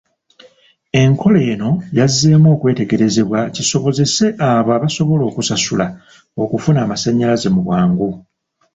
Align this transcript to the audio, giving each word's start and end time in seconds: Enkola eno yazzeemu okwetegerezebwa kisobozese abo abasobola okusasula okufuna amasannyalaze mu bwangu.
Enkola 1.01 1.39
eno 1.53 1.69
yazzeemu 1.97 2.47
okwetegerezebwa 2.55 3.39
kisobozese 3.55 4.25
abo 4.49 4.69
abasobola 4.77 5.23
okusasula 5.29 5.87
okufuna 6.43 6.79
amasannyalaze 6.85 7.47
mu 7.55 7.61
bwangu. 7.65 8.09